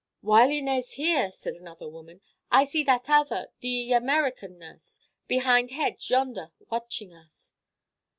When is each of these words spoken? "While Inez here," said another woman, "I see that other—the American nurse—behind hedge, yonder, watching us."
"While 0.21 0.49
Inez 0.49 0.93
here," 0.93 1.31
said 1.31 1.53
another 1.53 1.87
woman, 1.87 2.21
"I 2.49 2.63
see 2.63 2.81
that 2.85 3.07
other—the 3.07 3.93
American 3.93 4.57
nurse—behind 4.57 5.69
hedge, 5.69 6.09
yonder, 6.09 6.51
watching 6.71 7.13
us." 7.13 7.53